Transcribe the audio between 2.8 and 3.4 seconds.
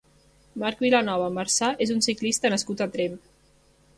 a Tremp.